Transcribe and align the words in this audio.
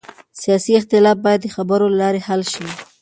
سیاسي 0.41 0.71
اختلاف 0.79 1.17
باید 1.25 1.41
د 1.43 1.47
خبرو 1.55 1.85
له 1.91 1.97
لارې 2.01 2.21
حل 2.27 2.41
شي 2.53 2.65